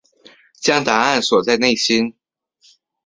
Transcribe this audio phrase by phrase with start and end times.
[0.59, 2.15] 将答案锁在内心